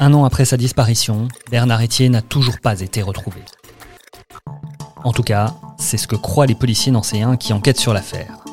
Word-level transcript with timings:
un 0.00 0.14
an 0.14 0.24
après 0.24 0.46
sa 0.46 0.56
disparition, 0.56 1.28
Bernard 1.50 1.82
Etier 1.82 2.08
n'a 2.08 2.22
toujours 2.22 2.58
pas 2.58 2.80
été 2.80 3.02
retrouvé. 3.02 3.40
En 5.04 5.12
tout 5.12 5.22
cas, 5.22 5.54
c'est 5.78 5.98
ce 5.98 6.08
que 6.08 6.16
croient 6.16 6.46
les 6.46 6.54
policiers 6.54 6.90
nancéens 6.90 7.36
qui 7.36 7.52
enquêtent 7.52 7.78
sur 7.78 7.92
l'affaire. 7.92 8.44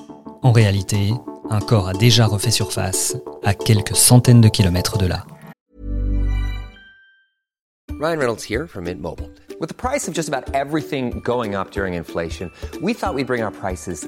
En 0.44 0.52
réalité, 0.52 1.14
un 1.50 1.60
corps 1.60 1.88
a 1.88 1.94
déjà 1.94 2.28
refait 2.28 2.52
surface 2.52 3.16
à 3.44 3.54
quelques 3.54 3.96
centaines 3.96 4.42
de 4.42 4.50
kilomètres 4.50 4.98
de 4.98 5.08
là. 5.08 5.26
Ryan 8.00 8.20
Reynolds 8.20 8.44
here 8.48 8.68
from 8.68 8.84
Mint 8.84 9.02
Mobile. 9.02 9.30
With 9.60 9.70
the 9.70 9.76
price 9.76 10.08
of 10.08 10.14
just 10.14 10.30
about 10.30 10.54
everything 10.54 11.20
going 11.24 11.56
up 11.56 11.72
during 11.72 11.96
inflation, 11.96 12.52
we 12.82 12.94
thought 12.94 13.16
we'd 13.16 13.26
bring 13.26 13.42
our 13.42 13.52
prices 13.52 14.08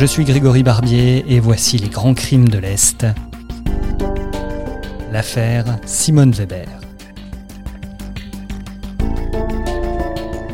Je 0.00 0.06
suis 0.06 0.24
Grégory 0.24 0.62
Barbier 0.62 1.26
et 1.28 1.40
voici 1.40 1.76
les 1.76 1.90
grands 1.90 2.14
crimes 2.14 2.48
de 2.48 2.56
l'Est. 2.56 3.06
L'affaire 5.12 5.78
Simone 5.84 6.30
Weber. 6.30 6.66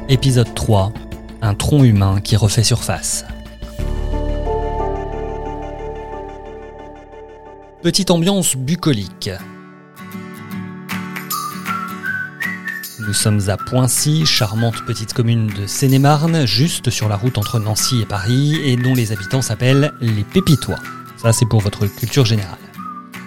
Épisode 0.08 0.52
3. 0.52 0.92
Un 1.42 1.54
tronc 1.54 1.84
humain 1.84 2.20
qui 2.20 2.34
refait 2.34 2.64
surface. 2.64 3.24
Petite 7.82 8.10
ambiance 8.10 8.56
bucolique. 8.56 9.30
Nous 12.98 13.12
sommes 13.12 13.50
à 13.50 13.58
Poincy, 13.58 14.24
charmante 14.24 14.86
petite 14.86 15.12
commune 15.12 15.48
de 15.48 15.66
Seine-et-Marne, 15.66 16.46
juste 16.46 16.88
sur 16.88 17.10
la 17.10 17.16
route 17.16 17.36
entre 17.36 17.60
Nancy 17.60 18.00
et 18.00 18.06
Paris, 18.06 18.58
et 18.64 18.76
dont 18.76 18.94
les 18.94 19.12
habitants 19.12 19.42
s'appellent 19.42 19.92
les 20.00 20.24
Pépitois. 20.24 20.78
Ça, 21.18 21.34
c'est 21.34 21.44
pour 21.44 21.60
votre 21.60 21.86
culture 21.86 22.24
générale. 22.24 22.58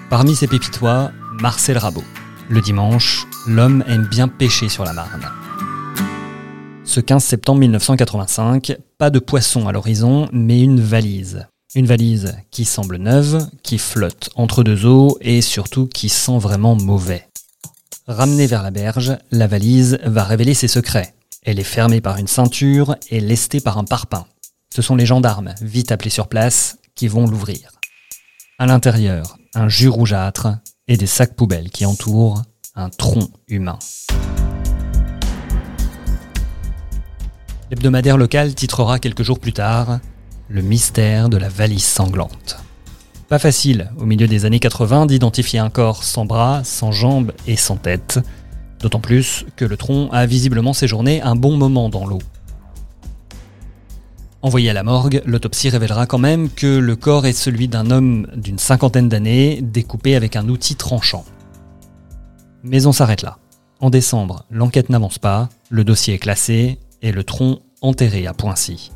Parmi 0.09 0.35
ces 0.35 0.47
Pépitois, 0.47 1.11
Marcel 1.39 1.77
Rabot. 1.77 2.03
Le 2.49 2.61
dimanche, 2.61 3.27
l'homme 3.45 3.83
aime 3.87 4.07
bien 4.07 4.27
pêcher 4.27 4.69
sur 4.69 4.85
la 4.85 4.93
Marne. 4.93 5.29
Ce 6.83 6.99
15 6.99 7.23
septembre 7.23 7.59
1985, 7.59 8.75
pas 8.97 9.11
de 9.11 9.19
poisson 9.19 9.67
à 9.67 9.71
l'horizon, 9.71 10.27
mais 10.31 10.61
une 10.61 10.81
valise. 10.81 11.45
Une 11.75 11.85
valise 11.85 12.35
qui 12.49 12.65
semble 12.65 12.97
neuve, 12.97 13.47
qui 13.61 13.77
flotte 13.77 14.31
entre 14.33 14.63
deux 14.63 14.87
eaux 14.87 15.19
et 15.21 15.41
surtout 15.41 15.85
qui 15.85 16.09
sent 16.09 16.39
vraiment 16.39 16.75
mauvais. 16.75 17.28
Ramenée 18.09 18.47
vers 18.47 18.63
la 18.63 18.71
berge, 18.71 19.15
la 19.29 19.45
valise 19.45 19.99
va 20.03 20.23
révéler 20.23 20.55
ses 20.55 20.67
secrets. 20.67 21.13
Elle 21.43 21.59
est 21.59 21.63
fermée 21.63 22.01
par 22.01 22.17
une 22.17 22.25
ceinture 22.25 22.95
et 23.11 23.19
lestée 23.19 23.61
par 23.61 23.77
un 23.77 23.83
parpaing. 23.83 24.25
Ce 24.73 24.81
sont 24.81 24.95
les 24.95 25.05
gendarmes, 25.05 25.53
vite 25.61 25.91
appelés 25.91 26.09
sur 26.09 26.27
place, 26.27 26.79
qui 26.95 27.07
vont 27.07 27.27
l'ouvrir. 27.27 27.69
À 28.57 28.65
l'intérieur, 28.65 29.37
un 29.53 29.69
jus 29.69 29.89
rougeâtre 29.89 30.47
et 30.87 30.97
des 30.97 31.05
sacs 31.05 31.35
poubelles 31.35 31.69
qui 31.69 31.85
entourent 31.85 32.41
un 32.73 32.89
tronc 32.89 33.29
humain. 33.47 33.77
L'hebdomadaire 37.69 38.17
local 38.17 38.55
titrera 38.55 38.97
quelques 38.97 39.21
jours 39.21 39.39
plus 39.39 39.53
tard 39.53 39.99
Le 40.47 40.63
mystère 40.63 41.29
de 41.29 41.37
la 41.37 41.47
valise 41.47 41.85
sanglante. 41.85 42.57
Pas 43.29 43.37
facile, 43.37 43.91
au 43.99 44.05
milieu 44.05 44.27
des 44.27 44.45
années 44.45 44.59
80, 44.59 45.05
d'identifier 45.05 45.59
un 45.59 45.69
corps 45.69 46.03
sans 46.03 46.25
bras, 46.25 46.63
sans 46.63 46.91
jambes 46.91 47.31
et 47.45 47.55
sans 47.55 47.75
tête. 47.75 48.19
D'autant 48.79 48.99
plus 48.99 49.45
que 49.55 49.65
le 49.65 49.77
tronc 49.77 50.09
a 50.11 50.25
visiblement 50.25 50.73
séjourné 50.73 51.21
un 51.21 51.35
bon 51.35 51.55
moment 51.55 51.89
dans 51.89 52.07
l'eau. 52.07 52.17
Envoyé 54.41 54.71
à 54.71 54.73
la 54.73 54.81
morgue, 54.81 55.21
l'autopsie 55.25 55.69
révélera 55.69 56.07
quand 56.07 56.17
même 56.17 56.49
que 56.49 56.79
le 56.79 56.95
corps 56.95 57.27
est 57.27 57.33
celui 57.33 57.67
d'un 57.67 57.91
homme 57.91 58.25
d'une 58.35 58.57
cinquantaine 58.57 59.09
d'années, 59.09 59.59
découpé 59.61 60.15
avec 60.15 60.35
un 60.35 60.49
outil 60.49 60.75
tranchant. 60.75 61.23
Mais 62.63 62.87
on 62.87 62.91
s'arrête 62.91 63.21
là. 63.21 63.37
En 63.79 63.91
décembre, 63.91 64.45
l'enquête 64.49 64.89
n'avance 64.89 65.19
pas, 65.19 65.49
le 65.69 65.83
dossier 65.83 66.15
est 66.15 66.19
classé 66.19 66.79
et 67.03 67.11
le 67.11 67.23
tronc 67.23 67.59
enterré 67.81 68.25
à 68.25 68.33
Poincy. 68.33 68.91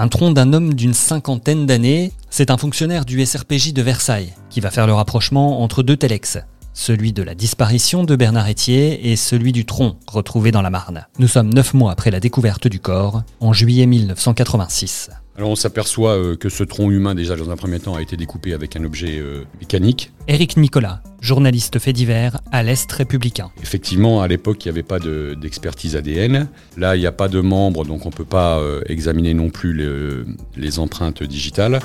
Un 0.00 0.08
tronc 0.08 0.30
d'un 0.30 0.54
homme 0.54 0.72
d'une 0.72 0.94
cinquantaine 0.94 1.66
d'années, 1.66 2.12
c'est 2.30 2.50
un 2.50 2.56
fonctionnaire 2.56 3.04
du 3.04 3.22
SRPJ 3.22 3.74
de 3.74 3.82
Versailles 3.82 4.32
qui 4.48 4.60
va 4.60 4.70
faire 4.70 4.86
le 4.86 4.94
rapprochement 4.94 5.60
entre 5.60 5.82
deux 5.82 5.98
telex, 5.98 6.38
celui 6.72 7.12
de 7.12 7.22
la 7.22 7.34
disparition 7.34 8.02
de 8.02 8.16
Bernard 8.16 8.48
Etier 8.48 9.10
et 9.10 9.16
celui 9.16 9.52
du 9.52 9.66
tronc 9.66 9.96
retrouvé 10.06 10.52
dans 10.52 10.62
la 10.62 10.70
Marne. 10.70 11.06
Nous 11.18 11.28
sommes 11.28 11.52
neuf 11.52 11.74
mois 11.74 11.92
après 11.92 12.10
la 12.10 12.18
découverte 12.18 12.66
du 12.66 12.80
corps, 12.80 13.24
en 13.40 13.52
juillet 13.52 13.84
1986. 13.84 15.10
Alors 15.36 15.50
on 15.50 15.54
s'aperçoit 15.56 16.12
euh, 16.18 16.36
que 16.36 16.48
ce 16.48 16.64
tronc 16.64 16.90
humain, 16.90 17.14
déjà 17.14 17.34
dans 17.36 17.50
un 17.50 17.56
premier 17.56 17.78
temps, 17.80 17.94
a 17.94 18.02
été 18.02 18.16
découpé 18.16 18.52
avec 18.52 18.76
un 18.76 18.84
objet 18.84 19.18
euh, 19.18 19.44
mécanique. 19.60 20.12
Éric 20.28 20.56
Nicolas, 20.56 21.00
journaliste 21.20 21.78
fait 21.78 21.92
divers 21.94 22.40
à 22.52 22.62
l'Est 22.62 22.90
républicain. 22.92 23.50
Effectivement, 23.62 24.20
à 24.20 24.28
l'époque, 24.28 24.64
il 24.64 24.68
n'y 24.68 24.72
avait 24.72 24.82
pas 24.82 24.98
de- 24.98 25.34
d'expertise 25.40 25.96
ADN. 25.96 26.48
Là, 26.76 26.96
il 26.96 27.00
n'y 27.00 27.06
a 27.06 27.12
pas 27.12 27.28
de 27.28 27.40
membre, 27.40 27.84
donc 27.86 28.04
on 28.04 28.10
ne 28.10 28.14
peut 28.14 28.24
pas 28.24 28.58
euh, 28.58 28.82
examiner 28.86 29.32
non 29.32 29.48
plus 29.50 29.72
le- 29.72 30.26
les 30.56 30.78
empreintes 30.78 31.22
digitales. 31.22 31.78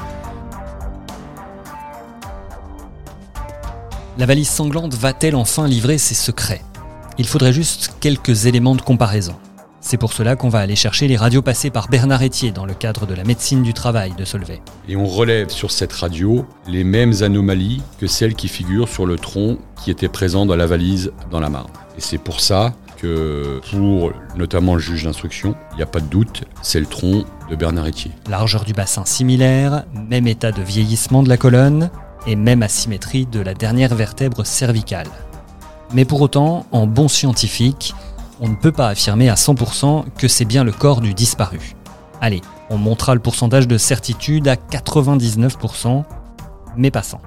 La 4.17 4.25
valise 4.25 4.50
sanglante 4.50 4.95
va-t-elle 4.95 5.35
enfin 5.35 5.67
livrer 5.67 5.97
ses 5.97 6.16
secrets? 6.16 6.62
Il 7.17 7.27
faudrait 7.27 7.53
juste 7.53 7.95
quelques 8.01 8.45
éléments 8.47 8.75
de 8.75 8.81
comparaison. 8.81 9.35
C'est 9.88 9.97
pour 9.97 10.13
cela 10.13 10.35
qu'on 10.35 10.50
va 10.50 10.62
aller 10.62 10.75
chercher 10.75 11.07
les 11.07 11.16
radios 11.16 11.44
passées 11.44 11.69
par 11.69 11.90
Bernard 11.90 12.23
Etier 12.23 12.51
dans 12.51 12.66
le 12.66 12.73
cadre 12.73 13.06
de 13.06 13.13
la 13.13 13.23
médecine 13.23 13.62
du 13.62 13.72
travail 13.72 14.13
de 14.18 14.25
Solvay. 14.25 14.59
Et 14.90 14.96
on 14.96 15.06
relève 15.06 15.50
sur 15.50 15.69
cette 15.69 15.94
radio 15.94 16.47
les 16.68 16.84
mêmes 16.84 17.13
anomalies 17.22 17.84
que 18.00 18.07
celles 18.07 18.34
qui 18.34 18.47
figurent 18.47 18.90
sur 18.90 19.06
le 19.06 19.18
tronc 19.18 19.59
qui 19.84 19.91
était 19.91 20.09
présent 20.09 20.47
dans 20.47 20.56
la 20.56 20.66
valise 20.66 21.12
dans 21.29 21.40
la 21.40 21.51
Marne. 21.51 21.69
Et 22.00 22.01
c'est 22.01 22.18
pour 22.18 22.40
ça 22.40 22.74
que, 22.97 23.62
pour 23.69 24.12
notamment 24.35 24.74
le 24.74 24.81
juge 24.81 25.03
d'instruction, 25.03 25.53
il 25.74 25.75
n'y 25.75 25.84
a 25.84 25.85
pas 25.85 26.00
de 26.00 26.07
doute, 26.07 26.45
c'est 26.63 26.79
le 26.79 26.88
tronc 26.88 27.24
de 27.51 27.56
Bernard 27.56 27.85
Etier. 27.85 28.09
Largeur 28.28 28.66
du 28.66 28.74
bassin 28.74 29.06
similaire, 29.06 29.84
même 29.94 30.25
état 30.25 30.51
de 30.51 30.63
vieillissement 30.63 31.22
de 31.22 31.29
la 31.29 31.38
colonne 31.38 31.91
et 32.25 32.35
même 32.35 32.63
asymétrie 32.63 33.28
de 33.28 33.40
la 33.40 33.53
dernière 33.53 33.94
vertèbre 33.94 34.47
cervicale. 34.47 35.09
Mais 35.94 36.06
pour 36.06 36.22
autant, 36.22 36.66
en 36.72 36.88
bon 36.88 37.07
scientifique, 37.07 37.94
on 38.40 38.50
ne 38.50 38.56
peut 38.56 38.72
pas 38.72 38.90
affirmer 38.90 39.29
à 39.29 39.35
100% 39.35 40.06
que 40.18 40.28
c'est 40.28 40.46
bien 40.46 40.63
le 40.63 40.72
corps 40.72 41.01
du 41.01 41.13
disparu. 41.13 41.75
Allez, 42.22 42.41
on 42.69 42.78
montera 42.78 43.13
le 43.13 43.22
pourcentage 43.22 43.68
de 43.68 43.78
certitude 43.78 44.47
à 44.47 44.56
99%, 44.56 46.03
mais 46.78 46.91
passant. 46.91 47.22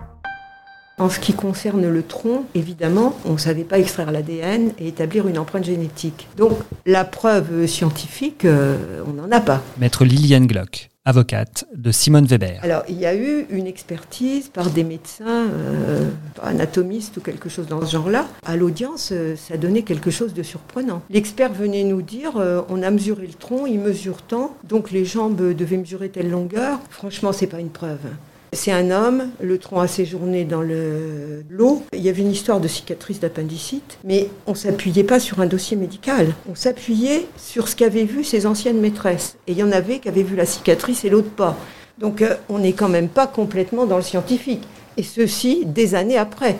En 0.98 1.08
ce 1.08 1.20
qui 1.20 1.32
concerne 1.32 1.88
le 1.88 2.02
tronc, 2.02 2.44
évidemment, 2.56 3.16
on 3.24 3.34
ne 3.34 3.38
savait 3.38 3.62
pas 3.62 3.78
extraire 3.78 4.10
l'ADN 4.10 4.72
et 4.80 4.88
établir 4.88 5.28
une 5.28 5.38
empreinte 5.38 5.64
génétique. 5.64 6.26
Donc 6.36 6.58
la 6.86 7.04
preuve 7.04 7.66
scientifique, 7.66 8.44
euh, 8.44 9.04
on 9.06 9.12
n'en 9.12 9.30
a 9.30 9.40
pas. 9.40 9.62
Maître 9.78 10.04
Liliane 10.04 10.48
Glock, 10.48 10.90
avocate 11.08 11.64
de 11.74 11.90
Simone 11.90 12.26
Weber. 12.26 12.60
Alors 12.62 12.82
il 12.86 12.98
y 12.98 13.06
a 13.06 13.14
eu 13.14 13.46
une 13.48 13.66
expertise 13.66 14.48
par 14.48 14.68
des 14.68 14.84
médecins, 14.84 15.46
euh, 15.48 16.04
anatomistes 16.42 17.16
ou 17.16 17.20
quelque 17.22 17.48
chose 17.48 17.66
dans 17.66 17.80
ce 17.84 17.92
genre-là. 17.92 18.26
À 18.44 18.56
l'audience, 18.56 19.08
euh, 19.12 19.34
ça 19.34 19.56
donnait 19.56 19.82
quelque 19.82 20.10
chose 20.10 20.34
de 20.34 20.42
surprenant. 20.42 21.00
L'expert 21.08 21.50
venait 21.50 21.84
nous 21.84 22.02
dire, 22.02 22.36
euh, 22.36 22.60
on 22.68 22.82
a 22.82 22.90
mesuré 22.90 23.26
le 23.26 23.32
tronc, 23.32 23.66
il 23.66 23.80
mesure 23.80 24.20
tant, 24.20 24.54
donc 24.64 24.90
les 24.90 25.06
jambes 25.06 25.54
devaient 25.54 25.78
mesurer 25.78 26.10
telle 26.10 26.30
longueur. 26.30 26.78
Franchement, 26.90 27.32
c'est 27.32 27.46
pas 27.46 27.60
une 27.60 27.70
preuve. 27.70 28.00
C'est 28.54 28.72
un 28.72 28.90
homme, 28.90 29.28
le 29.40 29.58
tronc 29.58 29.80
a 29.80 29.86
séjourné 29.86 30.44
dans 30.44 30.62
le- 30.62 31.44
l'eau. 31.50 31.82
Il 31.92 32.00
y 32.00 32.08
avait 32.08 32.22
une 32.22 32.30
histoire 32.30 32.60
de 32.60 32.68
cicatrice 32.68 33.20
d'appendicite, 33.20 33.98
mais 34.04 34.28
on 34.46 34.54
s'appuyait 34.54 35.04
pas 35.04 35.20
sur 35.20 35.40
un 35.40 35.46
dossier 35.46 35.76
médical. 35.76 36.34
On 36.50 36.54
s'appuyait 36.54 37.26
sur 37.36 37.68
ce 37.68 37.76
qu'avaient 37.76 38.04
vu 38.04 38.24
ses 38.24 38.46
anciennes 38.46 38.80
maîtresses. 38.80 39.36
Et 39.46 39.52
il 39.52 39.58
y 39.58 39.62
en 39.62 39.70
avait 39.72 39.98
qui 39.98 40.08
avaient 40.08 40.22
vu 40.22 40.34
la 40.34 40.46
cicatrice 40.46 41.04
et 41.04 41.10
l'autre 41.10 41.28
pas. 41.30 41.56
Donc 41.98 42.22
euh, 42.22 42.36
on 42.48 42.58
n'est 42.58 42.72
quand 42.72 42.88
même 42.88 43.08
pas 43.08 43.26
complètement 43.26 43.84
dans 43.84 43.96
le 43.96 44.02
scientifique. 44.02 44.62
Et 44.96 45.02
ceci 45.02 45.64
des 45.66 45.94
années 45.94 46.16
après. 46.18 46.56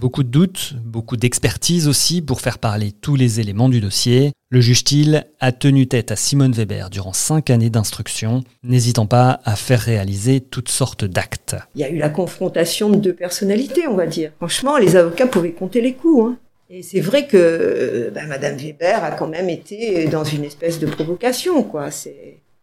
Beaucoup 0.00 0.22
de 0.22 0.28
doutes, 0.28 0.74
beaucoup 0.84 1.16
d'expertise 1.16 1.86
aussi 1.86 2.22
pour 2.22 2.40
faire 2.40 2.58
parler 2.58 2.92
tous 2.92 3.14
les 3.14 3.40
éléments 3.40 3.68
du 3.68 3.80
dossier. 3.80 4.32
Le 4.50 4.60
juge 4.60 4.84
Thiel 4.84 5.26
a 5.40 5.52
tenu 5.52 5.86
tête 5.86 6.10
à 6.10 6.16
Simone 6.16 6.52
Weber 6.52 6.90
durant 6.90 7.12
cinq 7.12 7.50
années 7.50 7.70
d'instruction, 7.70 8.42
n'hésitant 8.64 9.06
pas 9.06 9.40
à 9.44 9.56
faire 9.56 9.80
réaliser 9.80 10.40
toutes 10.40 10.70
sortes 10.70 11.04
d'actes. 11.04 11.56
Il 11.74 11.80
y 11.80 11.84
a 11.84 11.90
eu 11.90 11.98
la 11.98 12.08
confrontation 12.08 12.90
de 12.90 12.96
deux 12.96 13.14
personnalités, 13.14 13.86
on 13.86 13.94
va 13.94 14.06
dire. 14.06 14.32
Franchement, 14.38 14.76
les 14.76 14.96
avocats 14.96 15.26
pouvaient 15.26 15.52
compter 15.52 15.80
les 15.80 15.94
coups. 15.94 16.32
Hein. 16.32 16.36
Et 16.68 16.82
c'est 16.82 17.00
vrai 17.00 17.26
que 17.26 18.10
bah, 18.14 18.26
Madame 18.26 18.56
Weber 18.56 19.04
a 19.04 19.10
quand 19.12 19.28
même 19.28 19.50
été 19.50 20.06
dans 20.06 20.24
une 20.24 20.44
espèce 20.44 20.78
de 20.80 20.86
provocation, 20.86 21.62
quoi. 21.62 21.90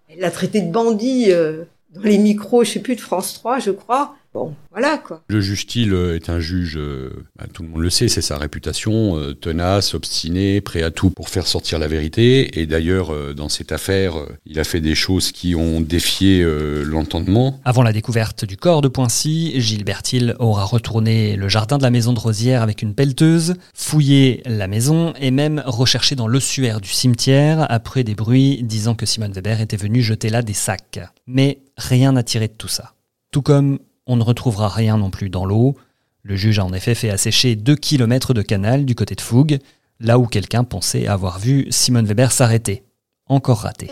Elle 0.09 0.19
l'a 0.19 0.31
traité 0.31 0.61
de 0.61 0.71
bandit 0.71 1.31
euh, 1.31 1.63
dans 1.93 2.01
les 2.01 2.17
micros, 2.17 2.63
je 2.63 2.71
sais 2.71 2.79
plus 2.79 2.95
de 2.95 3.01
France 3.01 3.33
3, 3.33 3.59
je 3.59 3.71
crois. 3.71 4.15
Bon, 4.31 4.53
voilà 4.69 4.99
quoi. 4.99 5.23
Le 5.27 5.41
juge 5.41 5.65
Thiel 5.65 5.91
est 6.15 6.29
un 6.29 6.39
juge, 6.39 6.77
euh, 6.77 7.25
bah, 7.35 7.45
tout 7.51 7.63
le 7.63 7.69
monde 7.69 7.81
le 7.81 7.89
sait, 7.89 8.07
c'est 8.07 8.21
sa 8.21 8.37
réputation, 8.37 9.17
euh, 9.17 9.33
tenace, 9.33 9.95
obstiné, 9.95 10.61
prêt 10.61 10.83
à 10.83 10.91
tout 10.91 11.09
pour 11.09 11.29
faire 11.29 11.47
sortir 11.47 11.79
la 11.79 11.87
vérité. 11.87 12.59
Et 12.59 12.67
d'ailleurs, 12.67 13.11
euh, 13.11 13.33
dans 13.33 13.49
cette 13.49 13.71
affaire, 13.71 14.13
il 14.45 14.59
a 14.59 14.63
fait 14.63 14.81
des 14.81 14.93
choses 14.93 15.31
qui 15.31 15.55
ont 15.55 15.81
défié 15.81 16.45
l'entendement. 16.85 17.59
Avant 17.65 17.81
la 17.81 17.91
découverte 17.91 18.45
du 18.45 18.55
corps 18.55 18.81
de 18.81 18.87
Poincy, 18.87 19.59
Gilbert 19.59 20.03
Thiel 20.03 20.35
aura 20.37 20.63
retourné 20.63 21.35
le 21.35 21.49
jardin 21.49 21.79
de 21.79 21.83
la 21.83 21.89
maison 21.89 22.13
de 22.13 22.19
Rosière 22.19 22.61
avec 22.61 22.83
une 22.83 22.93
pelleteuse, 22.93 23.55
fouillé 23.73 24.43
la 24.45 24.67
maison 24.67 25.13
et 25.19 25.31
même 25.31 25.63
recherché 25.65 26.15
dans 26.15 26.27
l'ossuaire 26.27 26.81
du 26.81 26.89
cimetière 26.89 27.65
après 27.69 28.03
des 28.03 28.15
bruits 28.15 28.61
disant 28.61 28.93
que 28.93 29.07
Simone 29.07 29.31
Weber 29.31 29.59
était 29.59 29.77
venue 29.77 30.03
jeter 30.03 30.29
là 30.29 30.43
des 30.43 30.53
sacs. 30.53 30.99
Mais 31.25 31.59
rien 31.79 32.11
n'a 32.11 32.23
tiré 32.23 32.47
de 32.47 32.53
tout 32.53 32.67
ça. 32.67 32.93
Tout 33.31 33.41
comme 33.41 33.79
on 34.05 34.17
ne 34.17 34.23
retrouvera 34.23 34.69
rien 34.69 34.97
non 34.97 35.09
plus 35.09 35.29
dans 35.29 35.45
l'eau. 35.45 35.75
Le 36.23 36.35
juge 36.35 36.59
a 36.59 36.65
en 36.65 36.73
effet 36.73 36.95
fait 36.95 37.09
assécher 37.09 37.55
2 37.55 37.75
km 37.75 38.33
de 38.33 38.41
canal 38.41 38.85
du 38.85 38.95
côté 38.95 39.15
de 39.15 39.21
Fougue, 39.21 39.59
là 39.99 40.19
où 40.19 40.25
quelqu'un 40.25 40.63
pensait 40.63 41.07
avoir 41.07 41.39
vu 41.39 41.67
Simone 41.69 42.05
Weber 42.05 42.31
s'arrêter. 42.31 42.83
Encore 43.27 43.59
raté. 43.59 43.91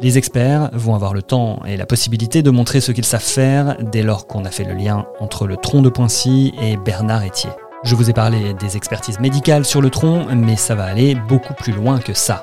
Les 0.00 0.16
experts 0.16 0.70
vont 0.74 0.94
avoir 0.94 1.12
le 1.12 1.22
temps 1.22 1.64
et 1.66 1.76
la 1.76 1.86
possibilité 1.86 2.42
de 2.42 2.50
montrer 2.50 2.80
ce 2.80 2.92
qu'ils 2.92 3.04
savent 3.04 3.20
faire 3.20 3.76
dès 3.82 4.02
lors 4.02 4.28
qu'on 4.28 4.44
a 4.44 4.50
fait 4.50 4.64
le 4.64 4.74
lien 4.74 5.06
entre 5.18 5.46
le 5.46 5.56
tronc 5.56 5.82
de 5.82 5.88
Poincy 5.88 6.52
et 6.62 6.76
Bernard 6.76 7.26
Etier. 7.26 7.50
Je 7.82 7.96
vous 7.96 8.08
ai 8.08 8.12
parlé 8.12 8.54
des 8.54 8.76
expertises 8.76 9.18
médicales 9.18 9.64
sur 9.64 9.80
le 9.80 9.90
tronc, 9.90 10.26
mais 10.34 10.56
ça 10.56 10.74
va 10.74 10.84
aller 10.84 11.14
beaucoup 11.14 11.54
plus 11.54 11.72
loin 11.72 11.98
que 11.98 12.14
ça. 12.14 12.42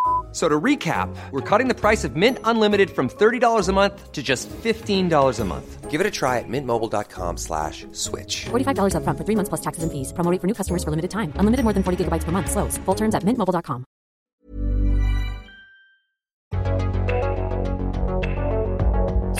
So 0.31 0.47
to 0.47 0.59
recap, 0.59 1.13
we're 1.31 1.41
cutting 1.41 1.67
the 1.67 1.75
price 1.75 2.05
of 2.05 2.15
Mint 2.15 2.39
Unlimited 2.45 2.89
from 2.89 3.09
$30 3.09 3.67
a 3.67 3.73
month 3.73 4.11
to 4.13 4.23
just 4.23 4.49
$15 4.49 5.39
a 5.39 5.43
month. 5.43 5.91
Give 5.91 5.99
it 5.99 6.07
a 6.07 6.11
try 6.11 6.39
at 6.39 6.47
mintmobile.com 6.47 7.35
slash 7.35 7.85
switch. 7.91 8.45
$45 8.45 8.95
upfront 8.95 9.17
for 9.17 9.25
three 9.25 9.35
months 9.35 9.49
plus 9.49 9.61
taxes 9.61 9.83
and 9.83 9.91
fees. 9.91 10.13
Promo 10.13 10.31
rate 10.31 10.39
for 10.39 10.47
new 10.47 10.55
customers 10.55 10.85
for 10.85 10.89
limited 10.91 11.11
time. 11.11 11.33
Unlimited 11.35 11.65
more 11.65 11.73
than 11.73 11.83
40 11.83 12.05
gigabytes 12.05 12.23
per 12.23 12.31
month. 12.31 12.49
Slows. 12.49 12.77
Full 12.85 12.95
terms 12.95 13.13
at 13.13 13.23
mintmobile.com. 13.25 13.83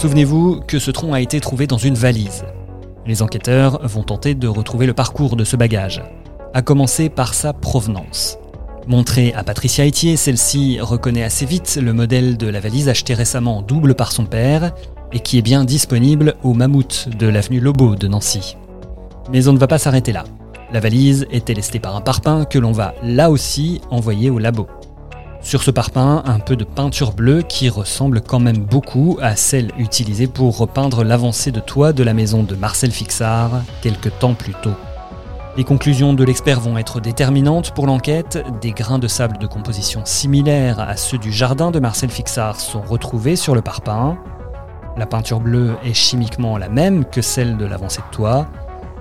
Souvenez-vous 0.01 0.61
que 0.67 0.79
ce 0.79 0.89
tronc 0.89 1.13
a 1.13 1.21
été 1.21 1.39
trouvé 1.39 1.67
dans 1.67 1.77
une 1.77 1.93
valise. 1.93 2.43
Les 3.05 3.21
enquêteurs 3.21 3.85
vont 3.88 4.03
tenter 4.03 4.33
de 4.33 4.47
retrouver 4.47 4.88
le 4.88 4.93
parcours 4.93 5.35
de 5.35 5.43
ce 5.43 5.55
bagage, 5.55 6.01
à 6.55 6.63
commencer 6.63 7.09
par 7.09 7.35
sa 7.35 7.53
provenance. 7.53 8.40
Montrée 8.88 9.31
à 9.33 9.44
Patricia 9.44 9.86
Etier, 9.86 10.18
celle-ci 10.18 10.80
reconnaît 10.81 11.24
assez 11.24 11.45
vite 11.45 11.80
le 11.81 11.94
modèle 11.94 12.36
de 12.36 12.48
la 12.48 12.60
valise 12.60 12.89
achetée 12.89 13.13
récemment 13.13 13.57
en 13.57 13.62
double 13.62 13.94
par 13.94 14.12
son 14.12 14.25
père 14.25 14.74
et 15.13 15.19
qui 15.19 15.38
est 15.38 15.44
bien 15.44 15.63
disponible 15.63 16.36
au 16.44 16.54
Mammouth 16.54 17.07
de 17.18 17.28
l'avenue 17.28 17.60
Lobo 17.60 17.95
de 17.95 18.07
Nancy. 18.07 18.57
Mais 19.31 19.48
on 19.48 19.54
ne 19.54 19.60
va 19.60 19.68
pas 19.68 19.78
s'arrêter 19.78 20.12
là. 20.12 20.24
La 20.74 20.80
valise 20.80 21.28
était 21.31 21.54
lestée 21.54 21.80
par 21.80 21.95
un 21.95 22.01
parpaing 22.01 22.45
que 22.45 22.57
l'on 22.57 22.72
va 22.72 22.95
là 23.04 23.30
aussi 23.30 23.81
envoyer 23.92 24.30
au 24.30 24.39
labo. 24.39 24.68
Sur 25.42 25.63
ce 25.63 25.72
parpaing, 25.72 26.24
un 26.25 26.39
peu 26.39 26.56
de 26.56 26.63
peinture 26.63 27.13
bleue 27.13 27.42
qui 27.42 27.69
ressemble 27.69 28.22
quand 28.22 28.39
même 28.39 28.60
beaucoup 28.60 29.18
à 29.22 29.36
celle 29.36 29.72
utilisée 29.77 30.27
pour 30.27 30.57
repeindre 30.57 31.04
l'avancée 31.04 31.51
de 31.51 31.60
toit 31.60 31.94
de 31.94 32.04
la 32.04 32.13
maison 32.13 32.44
de 32.44 32.56
Marcel 32.56 32.92
Fixard 32.92 33.51
quelques 33.81 34.18
temps 34.19 34.34
plus 34.34 34.54
tôt. 34.62 34.75
Les 35.57 35.65
conclusions 35.65 36.13
de 36.13 36.24
l'expert 36.24 36.62
vont 36.62 36.77
être 36.77 37.01
déterminantes 37.01 37.71
pour 37.71 37.86
l'enquête. 37.86 38.42
Des 38.62 38.71
grains 38.71 39.00
de 39.00 39.09
sable 39.09 39.38
de 39.38 39.48
composition 39.48 40.01
similaires 40.06 40.80
à 40.80 40.95
ceux 40.95 41.18
du 41.18 41.30
jardin 41.30 41.71
de 41.71 41.80
Marcel 41.80 42.09
Fixard 42.09 42.57
sont 42.57 42.81
retrouvés 42.81 43.36
sur 43.36 43.53
le 43.53 43.62
parpaing. 43.62 44.18
La 44.95 45.06
peinture 45.06 45.42
bleue 45.42 45.75
est 45.83 45.94
chimiquement 45.94 46.57
la 46.57 46.69
même 46.69 47.03
que 47.03 47.21
celle 47.21 47.57
de 47.57 47.65
l'avancée 47.65 48.01
de 48.01 48.15
toit. 48.15 48.48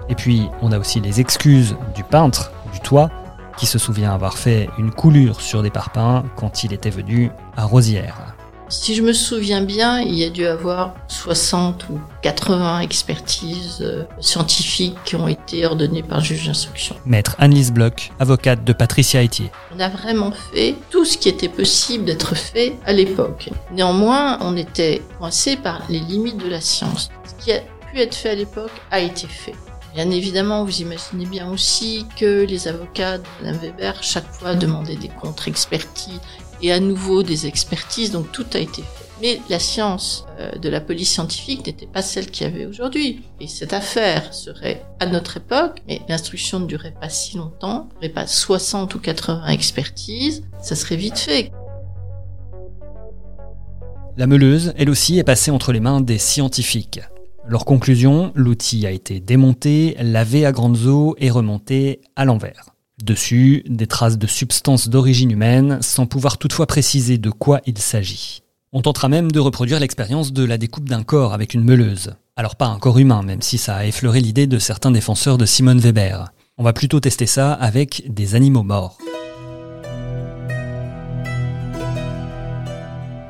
Et 0.08 0.16
puis, 0.16 0.48
on 0.60 0.72
a 0.72 0.78
aussi 0.80 0.98
les 0.98 1.20
excuses 1.20 1.76
du 1.94 2.02
peintre 2.02 2.50
du 2.72 2.80
toit 2.80 3.10
qui 3.56 3.66
se 3.66 3.78
souvient 3.78 4.12
avoir 4.12 4.36
fait 4.36 4.68
une 4.76 4.90
coulure 4.90 5.40
sur 5.40 5.62
des 5.62 5.70
parpaings 5.70 6.24
quand 6.34 6.64
il 6.64 6.72
était 6.72 6.90
venu 6.90 7.30
à 7.56 7.64
Rosière. 7.64 8.29
Si 8.70 8.94
je 8.94 9.02
me 9.02 9.12
souviens 9.12 9.62
bien, 9.62 10.00
il 10.00 10.14
y 10.14 10.22
a 10.22 10.30
dû 10.30 10.46
avoir 10.46 10.94
60 11.08 11.88
ou 11.90 11.98
80 12.22 12.78
expertises 12.82 13.78
euh, 13.80 14.04
scientifiques 14.20 14.96
qui 15.04 15.16
ont 15.16 15.26
été 15.26 15.66
ordonnées 15.66 16.04
par 16.04 16.18
le 16.18 16.24
juge 16.24 16.46
d'instruction. 16.46 16.94
Maître 17.04 17.34
Annelise 17.40 17.72
Bloch, 17.72 18.12
avocate 18.20 18.62
de 18.62 18.72
Patricia 18.72 19.24
Etier. 19.24 19.50
On 19.74 19.80
a 19.80 19.88
vraiment 19.88 20.30
fait 20.30 20.76
tout 20.88 21.04
ce 21.04 21.18
qui 21.18 21.28
était 21.28 21.48
possible 21.48 22.04
d'être 22.04 22.36
fait 22.36 22.76
à 22.86 22.92
l'époque. 22.92 23.50
Néanmoins, 23.72 24.38
on 24.40 24.56
était 24.56 25.02
coincé 25.18 25.56
par 25.56 25.82
les 25.88 25.98
limites 25.98 26.38
de 26.38 26.48
la 26.48 26.60
science. 26.60 27.10
Ce 27.24 27.44
qui 27.44 27.50
a 27.50 27.58
pu 27.90 27.98
être 27.98 28.14
fait 28.14 28.30
à 28.30 28.34
l'époque 28.36 28.70
a 28.92 29.00
été 29.00 29.26
fait. 29.26 29.56
Bien 29.96 30.08
évidemment, 30.12 30.64
vous 30.64 30.80
imaginez 30.80 31.26
bien 31.26 31.50
aussi 31.50 32.06
que 32.16 32.44
les 32.44 32.68
avocats 32.68 33.18
de 33.18 33.24
Mme 33.42 33.56
Weber, 33.56 34.00
chaque 34.00 34.30
fois, 34.32 34.54
demandaient 34.54 34.94
des 34.94 35.08
contre-expertises 35.08 36.20
et 36.62 36.72
à 36.72 36.80
nouveau 36.80 37.22
des 37.22 37.46
expertises, 37.46 38.10
donc 38.10 38.30
tout 38.32 38.46
a 38.54 38.58
été 38.58 38.82
fait. 38.82 39.00
Mais 39.20 39.40
la 39.50 39.58
science 39.58 40.26
euh, 40.38 40.52
de 40.52 40.68
la 40.70 40.80
police 40.80 41.12
scientifique 41.12 41.66
n'était 41.66 41.86
pas 41.86 42.00
celle 42.00 42.30
qu'il 42.30 42.46
y 42.46 42.50
avait 42.50 42.64
aujourd'hui. 42.64 43.22
Et 43.38 43.48
cette 43.48 43.74
affaire 43.74 44.32
serait 44.32 44.82
à 44.98 45.06
notre 45.06 45.36
époque, 45.36 45.82
mais 45.86 46.00
l'instruction 46.08 46.60
ne 46.60 46.66
durait 46.66 46.94
pas 46.98 47.10
si 47.10 47.36
longtemps, 47.36 47.88
il 47.90 47.94
n'y 47.94 48.06
aurait 48.06 48.14
pas 48.14 48.26
60 48.26 48.94
ou 48.94 48.98
80 48.98 49.48
expertises, 49.48 50.42
ça 50.62 50.74
serait 50.74 50.96
vite 50.96 51.18
fait. 51.18 51.52
La 54.16 54.26
meuleuse, 54.26 54.72
elle 54.76 54.90
aussi, 54.90 55.18
est 55.18 55.24
passée 55.24 55.50
entre 55.50 55.72
les 55.72 55.80
mains 55.80 56.00
des 56.00 56.18
scientifiques. 56.18 57.00
Leur 57.46 57.64
conclusion, 57.64 58.32
l'outil 58.34 58.86
a 58.86 58.90
été 58.90 59.20
démonté, 59.20 59.96
lavé 60.00 60.44
à 60.46 60.52
grandes 60.52 60.86
eaux 60.86 61.14
et 61.18 61.30
remonté 61.30 62.00
à 62.16 62.24
l'envers. 62.24 62.70
Dessus, 63.02 63.64
des 63.66 63.86
traces 63.86 64.18
de 64.18 64.26
substances 64.26 64.88
d'origine 64.88 65.30
humaine, 65.30 65.78
sans 65.80 66.06
pouvoir 66.06 66.38
toutefois 66.38 66.66
préciser 66.66 67.18
de 67.18 67.30
quoi 67.30 67.60
il 67.66 67.78
s'agit. 67.78 68.42
On 68.72 68.82
tentera 68.82 69.08
même 69.08 69.32
de 69.32 69.40
reproduire 69.40 69.80
l'expérience 69.80 70.32
de 70.32 70.44
la 70.44 70.58
découpe 70.58 70.88
d'un 70.88 71.02
corps 71.02 71.32
avec 71.32 71.54
une 71.54 71.64
meuleuse. 71.64 72.14
Alors 72.36 72.56
pas 72.56 72.66
un 72.66 72.78
corps 72.78 72.98
humain, 72.98 73.22
même 73.22 73.42
si 73.42 73.58
ça 73.58 73.76
a 73.76 73.84
effleuré 73.84 74.20
l'idée 74.20 74.46
de 74.46 74.58
certains 74.58 74.90
défenseurs 74.90 75.38
de 75.38 75.46
Simone 75.46 75.80
Weber. 75.80 76.32
On 76.56 76.62
va 76.62 76.72
plutôt 76.72 77.00
tester 77.00 77.26
ça 77.26 77.52
avec 77.52 78.04
des 78.08 78.34
animaux 78.34 78.62
morts. 78.62 78.98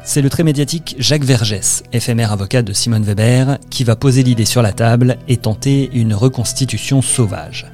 C'est 0.03 0.23
le 0.23 0.31
très 0.31 0.43
médiatique 0.43 0.97
Jacques 0.99 1.25
Vergès, 1.25 1.85
éphémère 1.93 2.33
avocat 2.33 2.63
de 2.63 2.73
Simone 2.73 3.05
Weber, 3.05 3.59
qui 3.71 3.85
va 3.85 3.97
poser 3.97 4.23
l'idée 4.25 4.45
sur 4.45 4.61
la 4.61 4.73
table 4.73 5.17
et 5.29 5.37
tenter 5.37 5.89
une 5.93 6.15
reconstitution 6.15 7.01
sauvage. 7.01 7.67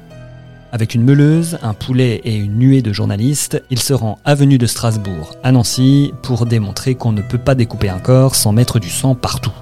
Avec 0.71 0.95
une 0.95 1.03
meuleuse, 1.03 1.57
un 1.61 1.73
poulet 1.73 2.21
et 2.25 2.35
une 2.35 2.57
nuée 2.57 2.81
de 2.81 2.91
journalistes, 2.91 3.63
il 3.69 3.79
se 3.79 3.93
rend 3.93 4.19
avenue 4.25 4.57
de 4.57 4.65
Strasbourg, 4.65 5.33
à 5.41 5.53
Nancy, 5.53 6.11
pour 6.23 6.45
démontrer 6.45 6.95
qu'on 6.95 7.13
ne 7.13 7.21
peut 7.21 7.37
pas 7.37 7.55
découper 7.55 7.87
un 7.87 7.99
corps 7.99 8.35
sans 8.35 8.51
mettre 8.51 8.79
du 8.79 8.89
sang 8.89 9.15
partout. 9.15 9.53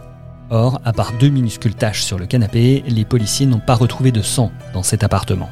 Or, 0.50 0.82
à 0.84 0.94
part 0.94 1.14
deux 1.20 1.30
minuscules 1.30 1.76
taches 1.76 2.04
sur 2.04 2.18
le 2.18 2.26
canapé, 2.26 2.84
les 2.88 3.06
policiers 3.06 3.46
n'ont 3.46 3.60
pas 3.60 3.76
retrouvé 3.76 4.12
de 4.12 4.24
sang 4.24 4.52
dans 4.74 4.84
cet 4.84 5.04
appartement. 5.04 5.50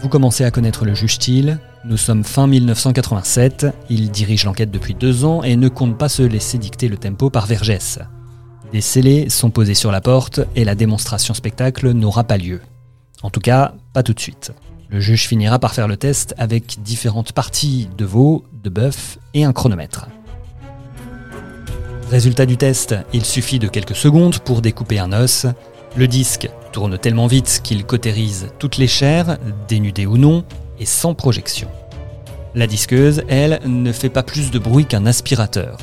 Vous 0.00 0.08
commencez 0.08 0.44
à 0.44 0.50
connaître 0.50 0.84
le 0.84 0.94
juge 0.94 1.18
Thiel. 1.18 1.60
Nous 1.84 1.96
sommes 1.96 2.24
fin 2.24 2.48
1987. 2.48 3.66
Il 3.90 4.10
dirige 4.10 4.44
l'enquête 4.44 4.72
depuis 4.72 4.94
deux 4.94 5.24
ans 5.24 5.44
et 5.44 5.54
ne 5.54 5.68
compte 5.68 5.96
pas 5.96 6.08
se 6.08 6.22
laisser 6.22 6.58
dicter 6.58 6.88
le 6.88 6.96
tempo 6.96 7.30
par 7.30 7.46
Vergès. 7.46 8.00
Des 8.72 8.80
scellés 8.80 9.28
sont 9.28 9.50
posés 9.50 9.74
sur 9.74 9.92
la 9.92 10.00
porte 10.00 10.40
et 10.56 10.64
la 10.64 10.74
démonstration 10.74 11.34
spectacle 11.34 11.92
n'aura 11.92 12.24
pas 12.24 12.38
lieu. 12.38 12.60
En 13.22 13.30
tout 13.30 13.40
cas, 13.40 13.74
pas 13.92 14.02
tout 14.02 14.14
de 14.14 14.20
suite. 14.20 14.52
Le 14.88 15.00
juge 15.00 15.26
finira 15.26 15.58
par 15.58 15.74
faire 15.74 15.88
le 15.88 15.96
test 15.96 16.34
avec 16.38 16.82
différentes 16.82 17.32
parties 17.32 17.88
de 17.96 18.04
veau, 18.04 18.44
de 18.62 18.68
bœuf 18.68 19.18
et 19.32 19.44
un 19.44 19.52
chronomètre. 19.52 20.06
Résultat 22.10 22.44
du 22.44 22.58
test, 22.58 22.94
il 23.14 23.24
suffit 23.24 23.58
de 23.58 23.68
quelques 23.68 23.96
secondes 23.96 24.38
pour 24.40 24.60
découper 24.60 24.98
un 24.98 25.12
os. 25.12 25.46
Le 25.96 26.06
disque 26.06 26.50
tourne 26.72 26.98
tellement 26.98 27.26
vite 27.26 27.60
qu'il 27.64 27.86
cautérise 27.86 28.48
toutes 28.58 28.76
les 28.76 28.86
chairs, 28.86 29.38
dénudées 29.66 30.06
ou 30.06 30.18
non, 30.18 30.44
et 30.78 30.84
sans 30.84 31.14
projection. 31.14 31.68
La 32.54 32.66
disqueuse, 32.66 33.22
elle, 33.28 33.60
ne 33.64 33.92
fait 33.92 34.10
pas 34.10 34.22
plus 34.22 34.50
de 34.50 34.58
bruit 34.58 34.84
qu'un 34.84 35.06
aspirateur. 35.06 35.78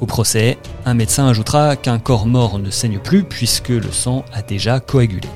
Au 0.00 0.04
procès, 0.04 0.58
un 0.84 0.92
médecin 0.92 1.26
ajoutera 1.26 1.74
qu'un 1.76 1.98
corps 1.98 2.26
mort 2.26 2.58
ne 2.58 2.68
saigne 2.68 2.98
plus 2.98 3.24
puisque 3.24 3.70
le 3.70 3.90
sang 3.92 4.26
a 4.34 4.42
déjà 4.42 4.78
coagulé. 4.78 5.28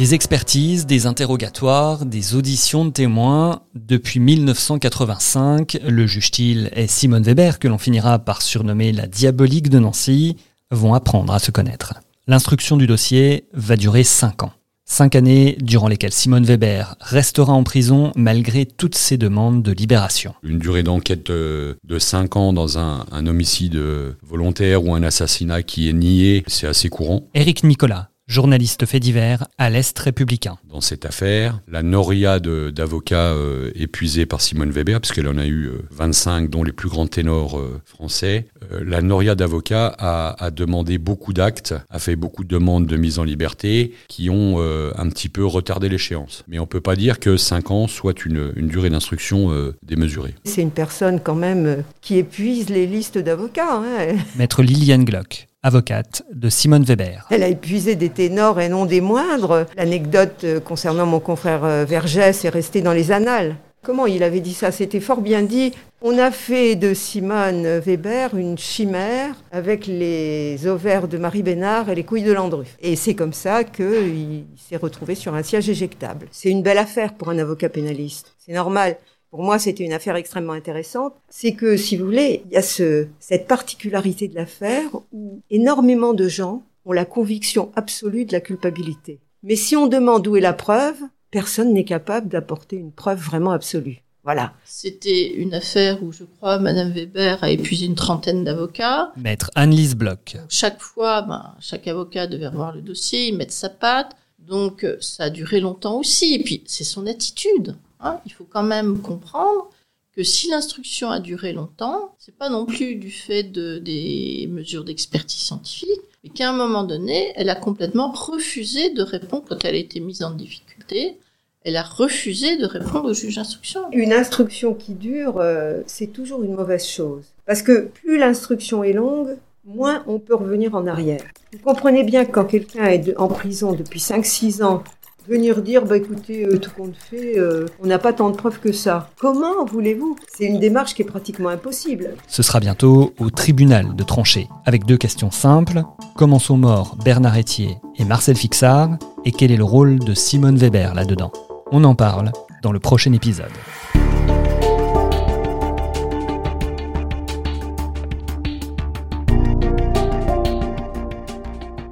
Des 0.00 0.14
expertises, 0.14 0.86
des 0.86 1.04
interrogatoires, 1.04 2.06
des 2.06 2.34
auditions 2.34 2.86
de 2.86 2.90
témoins. 2.90 3.60
Depuis 3.74 4.18
1985, 4.18 5.78
le 5.86 6.06
juge-t-il 6.06 6.70
et 6.74 6.86
Simone 6.86 7.22
Weber, 7.22 7.58
que 7.58 7.68
l'on 7.68 7.76
finira 7.76 8.18
par 8.18 8.40
surnommer 8.40 8.92
la 8.92 9.06
diabolique 9.06 9.68
de 9.68 9.78
Nancy, 9.78 10.38
vont 10.70 10.94
apprendre 10.94 11.34
à 11.34 11.38
se 11.38 11.50
connaître. 11.50 12.00
L'instruction 12.26 12.78
du 12.78 12.86
dossier 12.86 13.44
va 13.52 13.76
durer 13.76 14.02
5 14.02 14.44
ans. 14.44 14.52
Cinq 14.86 15.16
années 15.16 15.58
durant 15.60 15.86
lesquelles 15.86 16.14
Simone 16.14 16.46
Weber 16.46 16.94
restera 17.00 17.52
en 17.52 17.62
prison 17.62 18.12
malgré 18.16 18.64
toutes 18.64 18.94
ses 18.94 19.18
demandes 19.18 19.62
de 19.62 19.70
libération. 19.70 20.32
Une 20.42 20.58
durée 20.58 20.82
d'enquête 20.82 21.28
euh, 21.28 21.74
de 21.84 21.98
5 21.98 22.36
ans 22.36 22.52
dans 22.54 22.78
un, 22.78 23.04
un 23.12 23.26
homicide 23.26 23.76
euh, 23.76 24.12
volontaire 24.22 24.82
ou 24.82 24.94
un 24.94 25.02
assassinat 25.02 25.62
qui 25.62 25.90
est 25.90 25.92
nié, 25.92 26.42
c'est 26.46 26.66
assez 26.66 26.88
courant. 26.88 27.28
Éric 27.34 27.64
Nicolas, 27.64 28.08
journaliste 28.30 28.86
fait 28.86 29.00
divers 29.00 29.46
à 29.58 29.68
l'Est 29.70 29.98
républicain. 29.98 30.56
Dans 30.68 30.80
cette 30.80 31.04
affaire, 31.04 31.60
la 31.68 31.82
noria 31.82 32.38
d'avocats 32.40 33.32
euh, 33.32 33.70
épuisés 33.74 34.24
par 34.24 34.40
Simone 34.40 34.70
Weber, 34.70 35.00
puisqu'elle 35.00 35.26
en 35.28 35.36
a 35.36 35.46
eu 35.46 35.66
euh, 35.66 35.82
25, 35.90 36.48
dont 36.48 36.62
les 36.62 36.72
plus 36.72 36.88
grands 36.88 37.08
ténors 37.08 37.58
euh, 37.58 37.80
français, 37.84 38.46
euh, 38.72 38.82
la 38.86 39.02
noria 39.02 39.34
d'avocats 39.34 39.94
a, 39.98 40.36
a 40.42 40.50
demandé 40.50 40.98
beaucoup 40.98 41.32
d'actes, 41.32 41.74
a 41.90 41.98
fait 41.98 42.16
beaucoup 42.16 42.44
de 42.44 42.48
demandes 42.48 42.86
de 42.86 42.96
mise 42.96 43.18
en 43.18 43.24
liberté 43.24 43.92
qui 44.08 44.30
ont 44.30 44.56
euh, 44.58 44.92
un 44.96 45.08
petit 45.08 45.28
peu 45.28 45.44
retardé 45.44 45.88
l'échéance. 45.88 46.44
Mais 46.46 46.58
on 46.60 46.66
peut 46.66 46.80
pas 46.80 46.94
dire 46.96 47.18
que 47.18 47.36
5 47.36 47.70
ans 47.72 47.86
soit 47.88 48.24
une, 48.24 48.52
une 48.54 48.68
durée 48.68 48.90
d'instruction 48.90 49.50
euh, 49.52 49.74
démesurée. 49.82 50.34
C'est 50.44 50.62
une 50.62 50.70
personne 50.70 51.18
quand 51.20 51.34
même 51.34 51.82
qui 52.00 52.16
épuise 52.16 52.68
les 52.68 52.86
listes 52.86 53.18
d'avocats. 53.18 53.78
hein. 53.82 54.14
Maître 54.36 54.62
Liliane 54.62 55.04
Glock, 55.04 55.48
avocate 55.62 56.22
de 56.32 56.48
Simone 56.48 56.84
Weber. 56.84 57.26
Elle 57.30 57.42
a 57.42 57.48
épuisé 57.48 57.94
des 57.96 58.08
ténors 58.08 58.60
et 58.60 58.68
non 58.68 58.86
des 58.86 59.00
moindres. 59.00 59.66
L'anecdote 59.76 60.44
euh, 60.44 60.60
concernant 60.60 61.06
mon 61.06 61.20
confrère 61.20 61.64
euh, 61.64 61.84
Vergès 61.84 62.44
est 62.44 62.48
restée 62.48 62.82
dans 62.82 62.92
les 62.92 63.12
annales. 63.12 63.56
Comment 63.82 64.06
il 64.06 64.22
avait 64.22 64.40
dit 64.40 64.52
ça? 64.52 64.72
C'était 64.72 65.00
fort 65.00 65.22
bien 65.22 65.42
dit. 65.42 65.72
On 66.02 66.18
a 66.18 66.30
fait 66.30 66.76
de 66.76 66.92
Simone 66.92 67.78
Weber 67.78 68.34
une 68.36 68.58
chimère 68.58 69.34
avec 69.52 69.86
les 69.86 70.66
ovaires 70.66 71.08
de 71.08 71.16
Marie 71.16 71.42
Bénard 71.42 71.88
et 71.88 71.94
les 71.94 72.04
couilles 72.04 72.22
de 72.22 72.32
Landru. 72.32 72.66
Et 72.80 72.94
c'est 72.96 73.14
comme 73.14 73.32
ça 73.32 73.64
qu'il 73.64 74.44
s'est 74.56 74.76
retrouvé 74.76 75.14
sur 75.14 75.34
un 75.34 75.42
siège 75.42 75.70
éjectable. 75.70 76.26
C'est 76.30 76.50
une 76.50 76.62
belle 76.62 76.78
affaire 76.78 77.14
pour 77.14 77.30
un 77.30 77.38
avocat 77.38 77.70
pénaliste. 77.70 78.34
C'est 78.38 78.52
normal. 78.52 78.96
Pour 79.30 79.42
moi, 79.42 79.60
c'était 79.60 79.84
une 79.84 79.92
affaire 79.92 80.16
extrêmement 80.16 80.54
intéressante. 80.54 81.14
C'est 81.28 81.52
que, 81.52 81.76
si 81.76 81.96
vous 81.96 82.04
voulez, 82.04 82.42
il 82.46 82.52
y 82.52 82.56
a 82.56 82.62
ce, 82.62 83.06
cette 83.20 83.46
particularité 83.46 84.26
de 84.26 84.34
l'affaire 84.34 84.90
où 85.12 85.40
énormément 85.50 86.14
de 86.14 86.26
gens 86.26 86.64
ont 86.84 86.92
la 86.92 87.04
conviction 87.04 87.70
absolue 87.76 88.24
de 88.24 88.32
la 88.32 88.40
culpabilité. 88.40 89.20
Mais 89.44 89.54
si 89.54 89.76
on 89.76 89.86
demande 89.86 90.26
où 90.26 90.36
est 90.36 90.40
la 90.40 90.52
preuve, 90.52 90.96
personne 91.30 91.72
n'est 91.72 91.84
capable 91.84 92.28
d'apporter 92.28 92.76
une 92.76 92.90
preuve 92.90 93.20
vraiment 93.20 93.52
absolue. 93.52 94.02
Voilà. 94.24 94.52
C'était 94.64 95.32
une 95.32 95.54
affaire 95.54 96.02
où 96.02 96.12
je 96.12 96.24
crois 96.24 96.58
Madame 96.58 96.90
Weber 96.92 97.42
a 97.42 97.50
épuisé 97.50 97.86
une 97.86 97.94
trentaine 97.94 98.44
d'avocats. 98.44 99.12
Maître 99.16 99.50
Anne-Lise 99.54 99.94
Bloch. 99.94 100.36
Chaque 100.48 100.80
fois, 100.80 101.22
ben, 101.22 101.54
chaque 101.60 101.86
avocat 101.86 102.26
devait 102.26 102.48
revoir 102.48 102.74
le 102.74 102.82
dossier, 102.82 103.28
y 103.28 103.32
mettre 103.32 103.52
sa 103.52 103.70
patte. 103.70 104.16
Donc 104.38 104.84
ça 105.00 105.24
a 105.24 105.30
duré 105.30 105.60
longtemps 105.60 105.98
aussi. 105.98 106.34
Et 106.34 106.42
puis 106.42 106.62
c'est 106.66 106.84
son 106.84 107.06
attitude. 107.06 107.76
Hein. 108.00 108.20
Il 108.26 108.32
faut 108.32 108.46
quand 108.48 108.62
même 108.62 109.00
comprendre 109.00 109.70
que 110.14 110.22
si 110.22 110.50
l'instruction 110.50 111.10
a 111.10 111.20
duré 111.20 111.52
longtemps, 111.52 112.14
c'est 112.18 112.36
pas 112.36 112.48
non 112.48 112.66
plus 112.66 112.96
du 112.96 113.10
fait 113.10 113.44
de, 113.44 113.78
des 113.78 114.48
mesures 114.50 114.84
d'expertise 114.84 115.40
scientifique, 115.40 116.00
mais 116.24 116.30
qu'à 116.30 116.50
un 116.50 116.52
moment 116.52 116.82
donné, 116.82 117.32
elle 117.36 117.48
a 117.48 117.54
complètement 117.54 118.10
refusé 118.10 118.90
de 118.90 119.02
répondre 119.02 119.44
quand 119.48 119.64
elle 119.64 119.74
a 119.74 119.78
été 119.78 120.00
mise 120.00 120.22
en 120.22 120.32
difficulté. 120.32 121.16
Elle 121.62 121.76
a 121.76 121.82
refusé 121.82 122.56
de 122.56 122.64
répondre 122.64 123.10
au 123.10 123.12
juge 123.12 123.36
d'instruction. 123.36 123.82
Une 123.92 124.12
instruction 124.12 124.74
qui 124.74 124.94
dure, 124.94 125.38
euh, 125.38 125.82
c'est 125.86 126.06
toujours 126.06 126.42
une 126.42 126.54
mauvaise 126.54 126.86
chose. 126.86 127.24
Parce 127.46 127.62
que 127.62 127.88
plus 127.88 128.18
l'instruction 128.18 128.82
est 128.82 128.94
longue, 128.94 129.36
moins 129.64 130.02
on 130.06 130.18
peut 130.18 130.34
revenir 130.34 130.74
en 130.74 130.86
arrière. 130.86 131.22
Vous 131.52 131.58
comprenez 131.58 132.02
bien 132.02 132.24
que 132.24 132.32
quand 132.32 132.46
quelqu'un 132.46 132.86
est 132.86 133.16
en 133.18 133.28
prison 133.28 133.72
depuis 133.72 134.00
5-6 134.00 134.62
ans, 134.62 134.82
venir 135.30 135.62
dire, 135.62 135.86
bah 135.86 135.96
écoutez, 135.96 136.44
euh, 136.44 136.58
tout 136.58 136.72
compte 136.76 136.96
fait, 136.96 137.38
euh, 137.38 137.66
on 137.82 137.86
n'a 137.86 138.00
pas 138.00 138.12
tant 138.12 138.30
de 138.30 138.36
preuves 138.36 138.58
que 138.58 138.72
ça. 138.72 139.10
Comment 139.18 139.64
voulez-vous? 139.64 140.16
C'est 140.36 140.44
une 140.44 140.58
démarche 140.58 140.94
qui 140.94 141.02
est 141.02 141.06
pratiquement 141.06 141.50
impossible. 141.50 142.16
Ce 142.26 142.42
sera 142.42 142.58
bientôt 142.58 143.14
au 143.18 143.30
tribunal 143.30 143.94
de 143.94 144.02
trancher, 144.02 144.48
avec 144.66 144.84
deux 144.84 144.96
questions 144.96 145.30
simples. 145.30 145.84
Comment 146.16 146.40
sont 146.40 146.56
morts 146.56 146.96
Bernard 147.04 147.38
Etier 147.38 147.78
et 147.96 148.04
Marcel 148.04 148.36
Fixard 148.36 148.98
Et 149.24 149.30
quel 149.30 149.52
est 149.52 149.56
le 149.56 149.64
rôle 149.64 150.00
de 150.00 150.14
Simone 150.14 150.56
Weber 150.56 150.94
là-dedans? 150.94 151.30
On 151.70 151.84
en 151.84 151.94
parle 151.94 152.32
dans 152.62 152.72
le 152.72 152.80
prochain 152.80 153.12
épisode. 153.12 153.52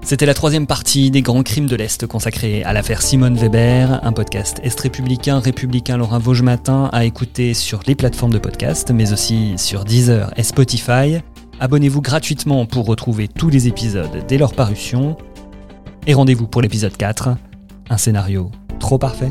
C'était 0.08 0.24
la 0.24 0.32
troisième 0.32 0.66
partie 0.66 1.10
des 1.10 1.20
grands 1.20 1.42
crimes 1.42 1.66
de 1.66 1.76
l'Est 1.76 2.06
consacrée 2.06 2.62
à 2.62 2.72
l'affaire 2.72 3.02
Simone 3.02 3.36
Weber, 3.36 4.02
un 4.02 4.12
podcast 4.12 4.58
Est 4.62 4.80
républicain, 4.80 5.38
républicain 5.38 5.98
Laurent 5.98 6.18
Vosges 6.18 6.40
Matin 6.40 6.88
à 6.94 7.04
écouter 7.04 7.52
sur 7.52 7.80
les 7.86 7.94
plateformes 7.94 8.32
de 8.32 8.38
podcast, 8.38 8.90
mais 8.90 9.12
aussi 9.12 9.52
sur 9.58 9.84
Deezer 9.84 10.32
et 10.38 10.44
Spotify. 10.44 11.18
Abonnez-vous 11.60 12.00
gratuitement 12.00 12.64
pour 12.64 12.86
retrouver 12.86 13.28
tous 13.28 13.50
les 13.50 13.68
épisodes 13.68 14.24
dès 14.26 14.38
leur 14.38 14.54
parution. 14.54 15.14
Et 16.06 16.14
rendez-vous 16.14 16.46
pour 16.46 16.62
l'épisode 16.62 16.96
4, 16.96 17.28
un 17.90 17.98
scénario 17.98 18.50
trop 18.80 18.96
parfait. 18.96 19.30